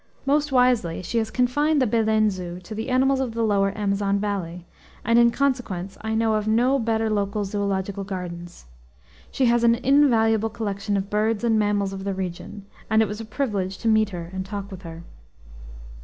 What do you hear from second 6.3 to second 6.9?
of no